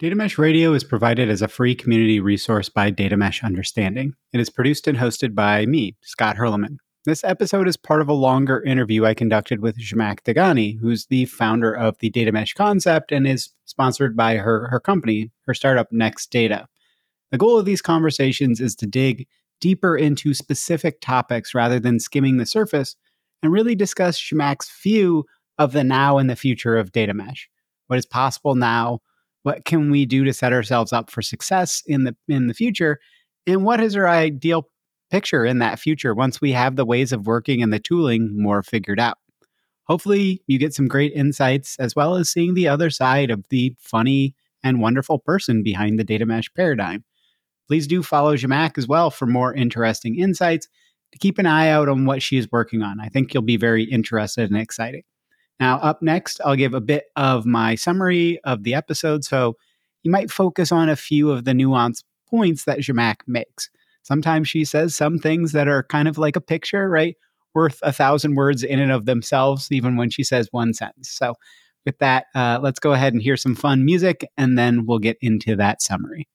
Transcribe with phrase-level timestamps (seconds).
[0.00, 4.14] Data Mesh Radio is provided as a free community resource by Data Mesh Understanding.
[4.32, 6.78] It is produced and hosted by me, Scott Hirleman.
[7.04, 11.26] This episode is part of a longer interview I conducted with Zhamak Dehghani, who's the
[11.26, 15.92] founder of the Data Mesh concept and is sponsored by her, her company, her startup
[15.92, 16.66] Next Data.
[17.30, 19.28] The goal of these conversations is to dig
[19.60, 22.96] deeper into specific topics rather than skimming the surface
[23.44, 25.24] and really discuss Zhamak's view
[25.56, 27.48] of the now and the future of data mesh.
[27.86, 28.98] What is possible now?
[29.44, 32.98] What can we do to set ourselves up for success in the in the future?
[33.46, 34.68] And what is our ideal
[35.10, 38.62] picture in that future once we have the ways of working and the tooling more
[38.62, 39.18] figured out?
[39.84, 43.74] Hopefully, you get some great insights as well as seeing the other side of the
[43.78, 47.04] funny and wonderful person behind the data mesh paradigm.
[47.68, 50.68] Please do follow Zhamak as well for more interesting insights.
[51.12, 52.98] To keep an eye out on what she is working on.
[52.98, 55.04] I think you'll be very interested and excited.
[55.60, 59.24] Now, up next, I'll give a bit of my summary of the episode.
[59.24, 59.56] So
[60.02, 63.70] you might focus on a few of the nuanced points that Zhamak makes.
[64.02, 67.16] Sometimes she says some things that are kind of like a picture, right?
[67.54, 71.10] Worth a thousand words in and of themselves, even when she says one sentence.
[71.10, 71.34] So,
[71.86, 75.18] with that, uh, let's go ahead and hear some fun music, and then we'll get
[75.20, 76.26] into that summary.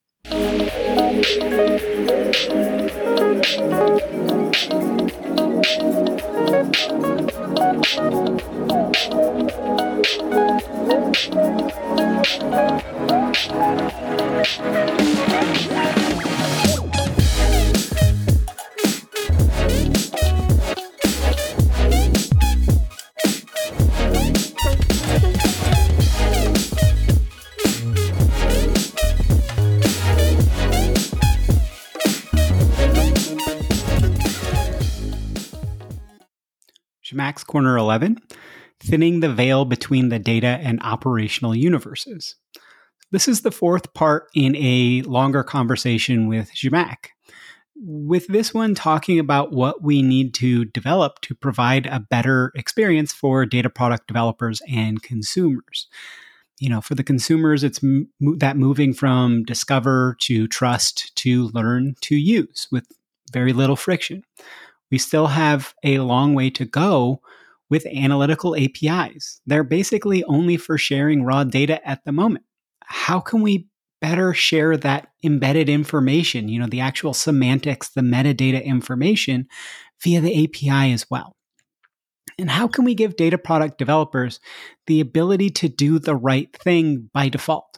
[7.91, 8.39] Thank
[37.49, 38.19] Corner 11
[38.79, 42.35] Thinning the Veil Between the Data and Operational Universes.
[43.09, 47.07] This is the fourth part in a longer conversation with Zhamak.
[47.75, 53.11] With this one talking about what we need to develop to provide a better experience
[53.13, 55.87] for data product developers and consumers.
[56.59, 57.79] You know, for the consumers, it's
[58.37, 62.85] that moving from discover to trust to learn to use with
[63.33, 64.23] very little friction
[64.91, 67.21] we still have a long way to go
[67.69, 69.41] with analytical APIs.
[69.45, 72.45] They're basically only for sharing raw data at the moment.
[72.83, 73.67] How can we
[74.01, 79.47] better share that embedded information, you know, the actual semantics, the metadata information
[80.01, 81.35] via the API as well?
[82.39, 84.39] And how can we give data product developers
[84.87, 87.77] the ability to do the right thing by default?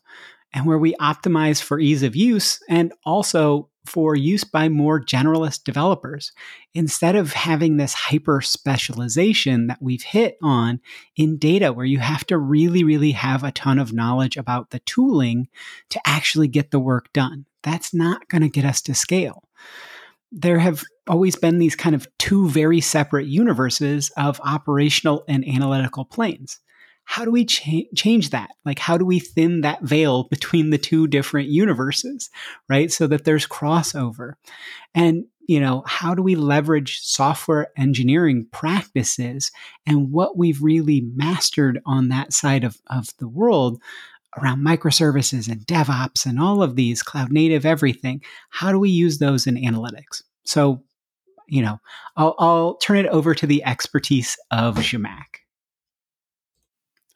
[0.53, 5.63] And where we optimize for ease of use and also for use by more generalist
[5.63, 6.31] developers.
[6.73, 10.79] Instead of having this hyper specialization that we've hit on
[11.15, 14.79] in data where you have to really really have a ton of knowledge about the
[14.79, 15.47] tooling
[15.89, 19.43] to actually get the work done that's not going to get us to scale.
[20.31, 26.05] There have always been these kind of two very separate universes of operational and analytical
[26.05, 26.59] planes
[27.03, 28.51] how do we cha- change that?
[28.65, 32.29] Like, how do we thin that veil between the two different universes,
[32.69, 32.91] right?
[32.91, 34.33] So that there's crossover.
[34.95, 39.51] And, you know, how do we leverage software engineering practices
[39.85, 43.81] and what we've really mastered on that side of, of the world
[44.41, 48.21] around microservices and DevOps and all of these cloud native everything?
[48.51, 50.23] How do we use those in analytics?
[50.45, 50.83] So,
[51.47, 51.79] you know,
[52.15, 55.40] I'll, I'll turn it over to the expertise of Zhamak.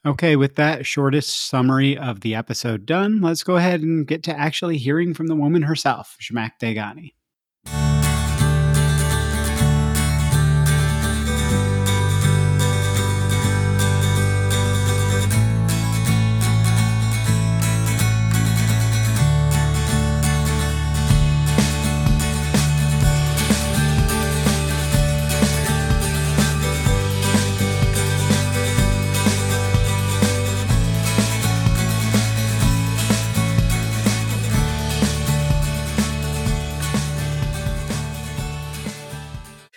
[0.05, 4.39] Okay, with that shortest summary of the episode done, let's go ahead and get to
[4.39, 7.13] actually hearing from the woman herself, Zhamak Dehghani.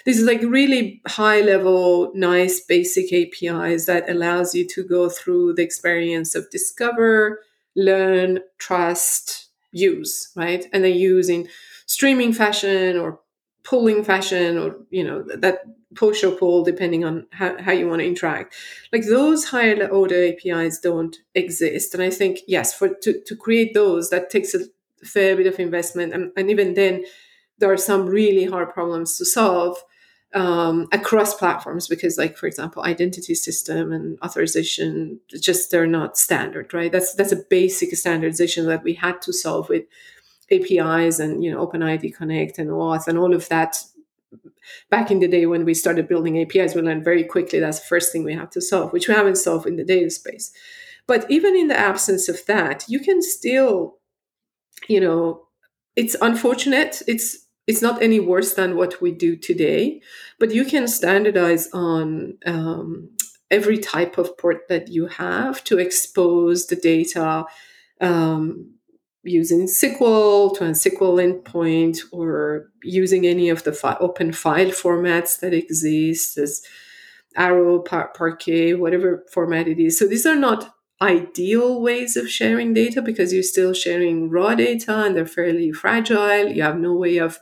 [0.08, 5.52] This is like really high level nice basic apis that allows you to go through
[5.52, 7.42] the experience of discover
[7.76, 10.64] learn trust use right?
[10.72, 11.46] And then use in
[11.84, 13.20] streaming fashion or
[13.64, 15.58] pulling fashion or you know that
[15.94, 18.54] push or pull depending on how, how you want to interact.
[18.94, 21.92] Like those higher order apis don't exist.
[21.92, 24.60] And i think yes for to, to create those that takes a
[25.04, 26.14] fair bit of investment.
[26.14, 27.04] And, and even then
[27.58, 29.76] there are some really hard problems to solve
[30.34, 36.72] um, across platforms because like for example identity system and authorization just they're not standard
[36.74, 36.92] right?
[36.92, 39.84] That's that's a basic standardization that we had to solve with
[40.50, 43.82] apis and you know openid connect and auth and all of that.
[44.90, 47.86] Back in the day when we started building apis we learned very quickly that's the
[47.86, 50.52] first thing we have to solve which we haven't solved in the data space.
[51.06, 53.96] But even in the absence of that you can still
[54.88, 55.48] you know
[55.98, 57.02] it's unfortunate.
[57.08, 60.00] It's it's not any worse than what we do today,
[60.40, 63.10] but you can standardize on um,
[63.50, 67.44] every type of port that you have to expose the data
[68.00, 68.70] um,
[69.22, 75.38] using SQL to a SQL endpoint or using any of the fi- open file formats
[75.40, 76.62] that exist as
[77.36, 79.98] Arrow, Par- Parquet, whatever format it is.
[79.98, 85.04] So these are not ideal ways of sharing data because you're still sharing raw data
[85.04, 86.48] and they're fairly fragile.
[86.48, 87.38] You have no way of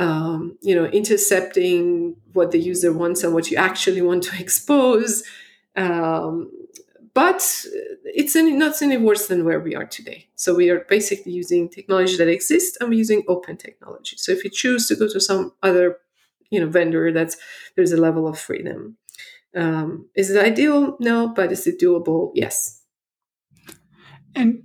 [0.00, 5.22] um, you know intercepting what the user wants and what you actually want to expose.
[5.76, 6.50] Um,
[7.12, 7.66] but
[8.04, 10.28] it's any, not any worse than where we are today.
[10.36, 14.16] So we are basically using technology that exists and we're using open technology.
[14.16, 15.98] So if you choose to go to some other
[16.50, 17.36] you know vendor, that's
[17.76, 18.96] there's a level of freedom.
[19.54, 20.96] Um, is it ideal?
[20.98, 22.30] No, but is it doable?
[22.34, 22.80] Yes.
[24.34, 24.62] And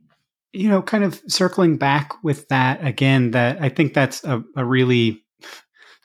[0.54, 4.64] you know, kind of circling back with that again, that I think that's a, a
[4.64, 5.25] really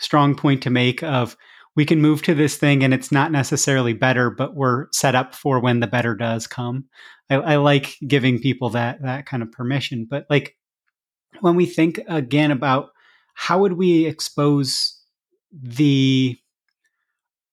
[0.00, 1.36] strong point to make of
[1.76, 5.34] we can move to this thing and it's not necessarily better, but we're set up
[5.34, 6.84] for when the better does come.
[7.30, 10.06] I, I like giving people that that kind of permission.
[10.10, 10.56] But like
[11.40, 12.90] when we think again about
[13.34, 15.00] how would we expose
[15.52, 16.36] the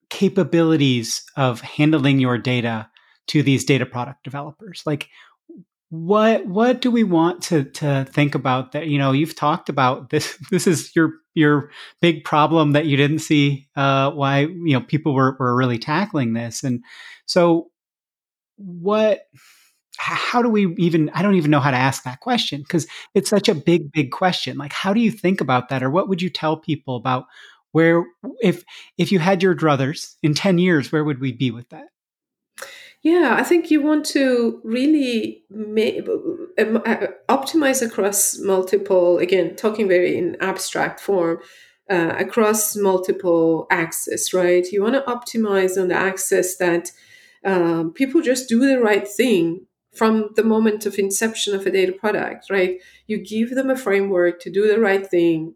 [0.09, 2.89] capabilities of handling your data
[3.27, 5.09] to these data product developers like
[5.89, 10.09] what what do we want to to think about that you know you've talked about
[10.09, 11.69] this this is your your
[12.01, 16.33] big problem that you didn't see uh why you know people were were really tackling
[16.33, 16.63] this.
[16.63, 16.83] And
[17.25, 17.69] so
[18.57, 19.21] what
[19.99, 23.29] how do we even i don't even know how to ask that question because it's
[23.29, 24.57] such a big big question.
[24.57, 25.83] Like how do you think about that?
[25.83, 27.25] Or what would you tell people about
[27.71, 28.03] where
[28.41, 28.63] if
[28.97, 31.87] if you had your druthers in 10 years where would we be with that
[33.11, 35.43] yeah i think you want to really
[36.59, 41.39] um, uh, optimize across multiple again talking very in abstract form
[41.89, 44.65] uh, across multiple axes, right?
[44.71, 46.91] You want to optimize on the access that
[47.45, 49.65] um, people just do the right thing
[49.95, 52.79] from the moment of inception of a data product right?
[53.07, 55.55] You give them a framework to do the right thing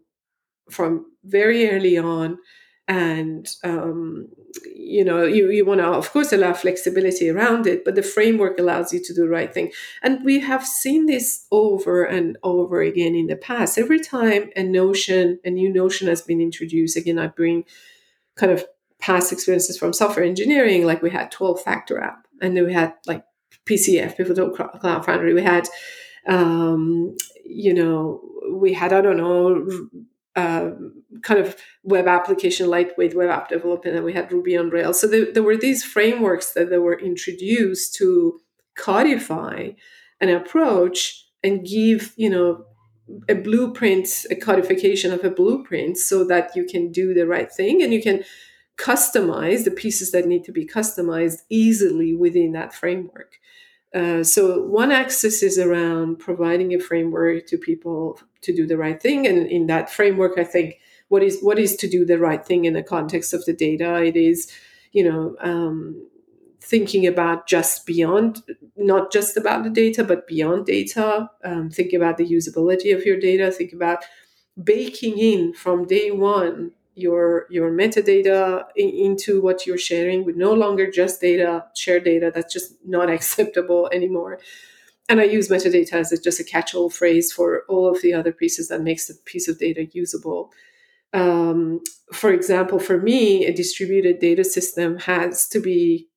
[0.70, 2.38] from very early on
[2.88, 4.28] and um,
[4.74, 8.58] you know you, you want to of course allow flexibility around it but the framework
[8.58, 9.70] allows you to do the right thing.
[10.02, 13.78] And we have seen this over and over again in the past.
[13.78, 17.64] Every time a notion a new notion has been introduced again i bring
[18.36, 18.64] kind of
[18.98, 22.94] past experiences from software engineering like we had 12 factor app and then we had
[23.06, 23.24] like
[23.66, 25.34] pcf pivotal cloud foundry.
[25.34, 25.68] We had
[26.26, 28.20] um, you know
[28.50, 29.66] we had i don't know
[30.34, 35.00] um, kind of web application, lightweight web app development, and we had Ruby on Rails.
[35.00, 38.40] So there, there were these frameworks that, that were introduced to
[38.74, 39.70] codify
[40.20, 42.64] an approach and give, you know,
[43.28, 47.82] a blueprint, a codification of a blueprint so that you can do the right thing
[47.82, 48.24] and you can
[48.78, 53.38] customize the pieces that need to be customized easily within that framework.
[53.94, 59.00] Uh, so one axis is around providing a framework to people to do the right
[59.00, 60.78] thing, and in that framework, I think
[61.08, 64.02] what is what is to do the right thing in the context of the data.
[64.02, 64.50] It is,
[64.92, 66.08] you know, um,
[66.60, 68.42] thinking about just beyond,
[68.76, 71.28] not just about the data, but beyond data.
[71.44, 73.50] Um, think about the usability of your data.
[73.50, 74.04] Think about
[74.62, 80.52] baking in from day one your your metadata in, into what you're sharing with no
[80.52, 84.38] longer just data share data that's just not acceptable anymore.
[85.08, 88.32] And i use metadata as a, just a catch-all phrase for all of the other
[88.32, 90.52] pieces that makes the piece of data usable.
[91.12, 91.80] Um,
[92.12, 96.08] for example for me a distributed data system has to be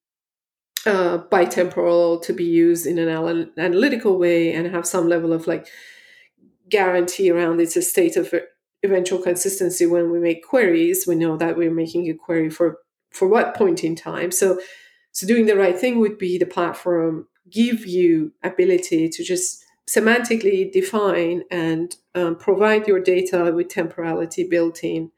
[0.85, 5.47] uh, bitemporal to be used in an al- analytical way and have some level of
[5.47, 5.67] like
[6.69, 8.33] guarantee around its state of
[8.85, 11.05] eventual consistency when we make queries.
[11.07, 12.79] We know that we're making a query for
[13.11, 14.31] for what point in time.
[14.31, 14.59] So
[15.11, 20.71] so doing the right thing would be the platform give you ability to just semantically
[20.71, 25.11] define and um, provide your data with temporality built in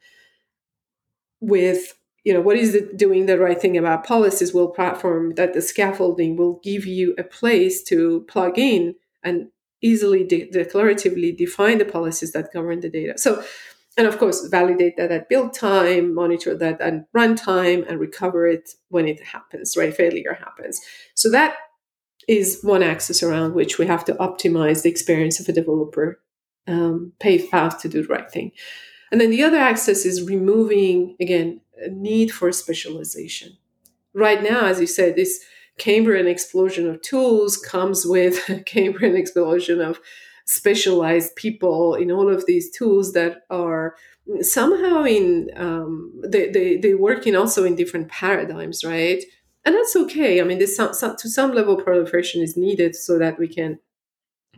[1.39, 1.93] with
[2.23, 4.53] you know what is it doing the right thing about policies?
[4.53, 9.47] Will platform that the scaffolding will give you a place to plug in and
[9.81, 13.17] easily de- declaratively define the policies that govern the data.
[13.17, 13.43] So
[13.97, 18.69] and of course, validate that at build time, monitor that at runtime, and recover it
[18.89, 19.93] when it happens, right?
[19.93, 20.79] Failure happens.
[21.15, 21.55] So that
[22.27, 26.19] is one axis around which we have to optimize the experience of a developer,
[26.67, 28.51] um, pave path to do the right thing.
[29.11, 33.57] And then the other axis is removing, again, a need for specialization.
[34.13, 35.43] Right now, as you said, this
[35.77, 39.99] Cambrian explosion of tools comes with a Cambrian explosion of
[40.45, 43.95] specialized people in all of these tools that are
[44.41, 49.23] somehow in um, they, they, they work in also in different paradigms right?
[49.65, 50.39] And that's okay.
[50.39, 53.79] I mean this some, some, to some level proliferation is needed so that we can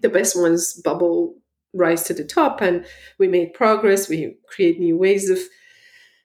[0.01, 1.35] the best ones bubble
[1.73, 2.85] rise to the top and
[3.17, 4.09] we make progress.
[4.09, 5.39] We create new ways of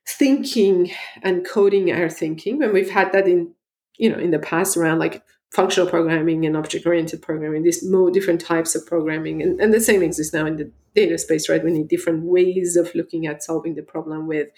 [0.06, 0.90] thinking
[1.22, 2.62] and coding our thinking.
[2.62, 3.53] And we've had that in
[3.96, 5.22] you know in the past around like
[5.54, 9.40] functional programming and object oriented programming, these more different types of programming.
[9.40, 11.62] And, and the same exists now in the data space, right?
[11.62, 14.48] We need different ways of looking at solving the problem with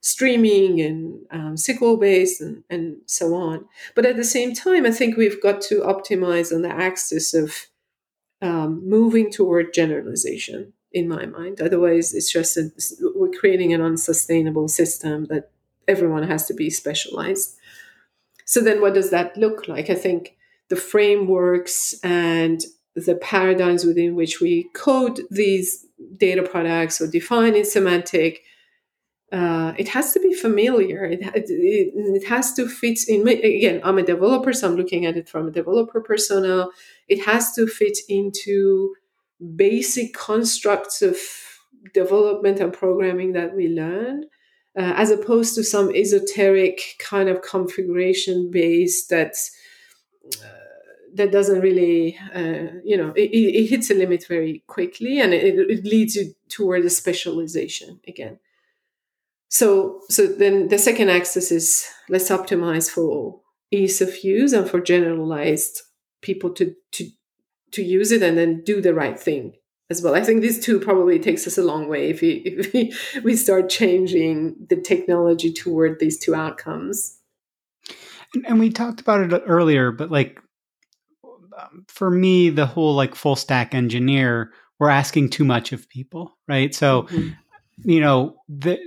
[0.00, 3.66] streaming and um, SQL based and, and so on.
[3.96, 7.66] But at the same time, I think we've got to optimize on the axis of
[8.40, 11.60] um, moving toward generalization in my mind.
[11.60, 12.70] Otherwise, it's just a,
[13.14, 15.50] we're creating an unsustainable system that
[15.88, 17.56] everyone has to be specialized.
[18.48, 19.90] So then what does that look like?
[19.90, 20.34] I think
[20.70, 22.58] the frameworks and
[22.96, 25.84] the paradigms within which we code these
[26.16, 28.40] data products or define in semantic
[29.30, 31.04] uh, it has to be familiar.
[31.04, 35.18] It, it, it, has to fit in again i'm a developer so i'm looking at
[35.18, 36.68] it from a developer persona.
[37.08, 38.94] It has to fit into
[39.54, 41.18] basic constructs of
[41.92, 44.24] development and programming that we learn
[44.78, 49.34] uh, as opposed to some esoteric kind of configuration base that
[50.42, 50.48] uh,
[51.14, 55.58] that doesn't really uh, you know it, it, hits a limit very quickly and it,
[55.58, 58.38] it leads you toward a specialization again.
[59.48, 63.40] So so then the second axis is let's optimize for
[63.72, 65.82] ease of use and for generalized
[66.22, 67.10] people to to
[67.72, 69.54] to use it and then do the right thing
[69.90, 70.14] as well.
[70.14, 72.92] I think these two probably takes us a long way if we, if we,
[73.22, 77.18] we start changing the technology toward these two outcomes.
[78.34, 80.40] And, and we talked about it earlier, but like
[81.58, 86.36] um, for me, the whole like full stack engineer, we're asking too much of people,
[86.46, 86.74] right?
[86.74, 87.30] So, mm-hmm.
[87.90, 88.78] you know, the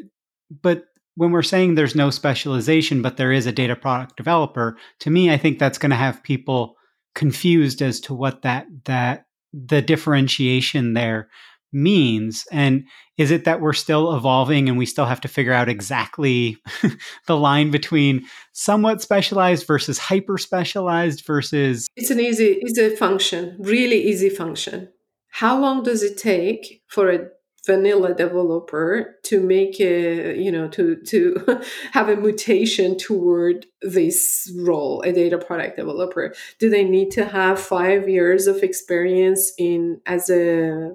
[0.62, 5.10] but when we're saying there's no specialization, but there is a data product developer, to
[5.10, 6.77] me, I think that's going to have people
[7.13, 11.29] confused as to what that that the differentiation there
[11.74, 12.46] means?
[12.51, 12.86] And
[13.17, 16.58] is it that we're still evolving and we still have to figure out exactly
[17.27, 24.03] the line between somewhat specialized versus hyper specialized versus it's an easy easy function really
[24.03, 24.89] easy function.
[25.29, 27.27] How long does it take for a
[27.65, 35.01] vanilla developer to make a you know to to have a mutation toward this role
[35.01, 36.34] a data product developer.
[36.60, 40.91] Do they need to have five years of experience in as a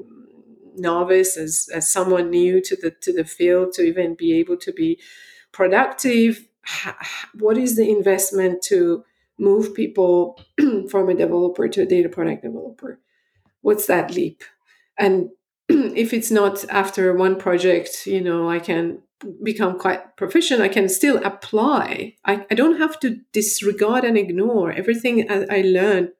[0.76, 4.72] novice as, as someone new to the to the field to even be able to
[4.72, 5.00] be
[5.52, 6.46] productive?
[7.34, 9.04] What is the investment to
[9.38, 10.40] move people
[10.90, 12.98] from a developer to a data product developer?
[13.60, 14.42] What's that leap?
[14.98, 15.30] And
[15.68, 19.02] if it's not after one project, you know, I can
[19.42, 22.14] become quite proficient, I can still apply.
[22.24, 26.10] I, I don't have to disregard and ignore everything I, I learned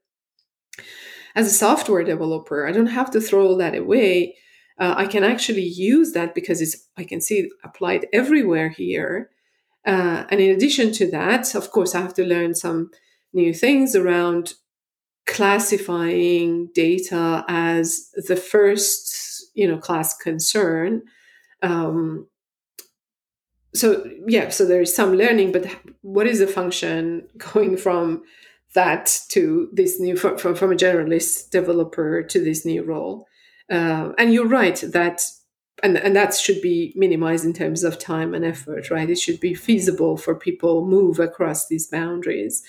[1.35, 2.67] as a software developer.
[2.67, 4.37] I don't have to throw all that away.
[4.79, 9.31] Uh, I can actually use that because it's I can see it applied everywhere here.
[9.87, 12.91] Uh, and in addition to that, of course, I have to learn some
[13.33, 14.55] new things around
[15.27, 19.26] classifying data as the first
[19.57, 21.03] you know class concern
[21.63, 22.29] um,
[23.75, 25.67] so yeah so there is some learning but
[26.03, 28.23] what is the function going from
[28.77, 33.27] that to this new from, from, a generalist developer to this new role?
[33.71, 35.23] Uh, and you're right that
[35.83, 39.11] and, and that should be minimized in terms of time and effort right?
[39.11, 42.63] It should be feasible for people move across these boundaries.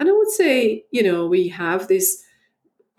[0.00, 2.24] And i would say you know we have this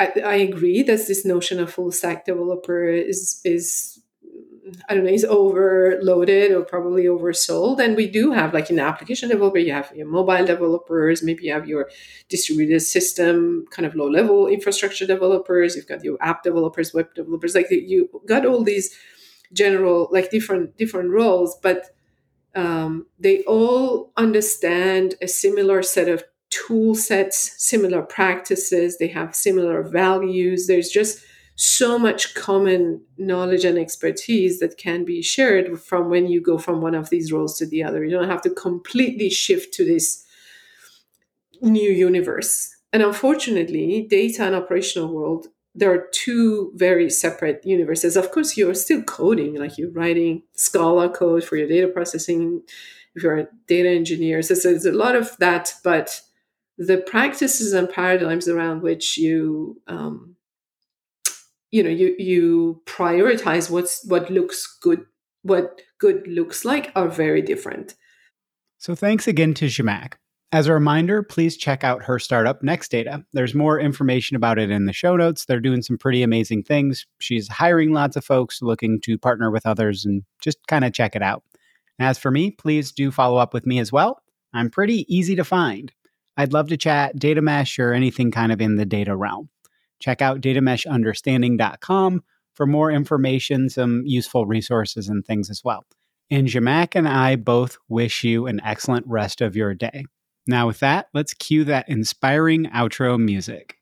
[0.03, 4.01] I, agree that this notion of full stack developer is is
[4.87, 7.79] I don't know, is overloaded or probably oversold.
[7.79, 11.53] And we do have, like in application developer, you have your mobile developers, maybe you
[11.53, 11.89] have your
[12.29, 17.55] distributed system, kind of low level infrastructure developers, you've got your app developers, web developers,
[17.55, 18.95] like you got all these
[19.53, 21.87] general, like different different roles, but
[22.55, 29.81] um, they all understand a similar set of tool sets, similar practices, they have similar
[29.81, 30.67] values.
[30.67, 31.23] There's just
[31.55, 36.81] so much common knowledge and expertise that can be shared from when you go from
[36.81, 38.03] one of these roles to the other.
[38.03, 40.25] You don't have to completely shift to this
[41.61, 42.75] new universe.
[42.93, 48.17] And unfortunately, data and operational world, there are two very separate universes.
[48.17, 52.63] Of course, you're still coding, like you're writing Scala code for your data processing,
[53.15, 54.41] if you're a data engineer.
[54.41, 56.21] So there's a lot of that, but
[56.77, 60.35] the practices and paradigms around which you um,
[61.69, 65.05] you know you you prioritize what's what looks good
[65.43, 67.95] what good looks like are very different
[68.81, 70.13] so thanks again to Zhamak.
[70.51, 74.71] As a reminder, please check out her startup, next data There's more information about it
[74.71, 75.45] in the show notes.
[75.45, 77.05] They're doing some pretty amazing things.
[77.19, 81.15] She's hiring lots of folks looking to partner with others and just kind of check
[81.15, 81.43] it out.
[81.99, 84.23] As for me, please do follow up with me as well.
[84.51, 85.93] I'm pretty easy to find.
[86.37, 89.49] I'd love to chat data mesh or anything kind of in the data realm.
[89.99, 92.23] Check out datameshunderstanding.com
[92.53, 95.85] for more information, some useful resources and things as well.
[96.29, 100.05] And Zhamak and I both wish you an excellent rest of your day.
[100.47, 103.75] Now, with that, let's cue that inspiring outro music.